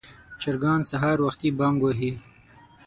چرګان 0.41 0.81
سهار 0.89 1.17
وختي 1.25 1.49
بانګ 1.59 1.77
وهي. 1.83 2.11